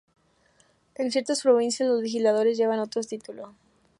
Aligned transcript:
En 0.95 1.11
ciertas 1.11 1.43
provincias, 1.43 1.87
los 1.87 2.01
legisladores 2.01 2.57
llevan 2.57 2.79
otros 2.79 3.05
títulos. 3.07 3.51